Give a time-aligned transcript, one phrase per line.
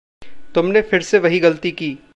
[0.55, 1.97] तुम ने फिर से वही गलती की।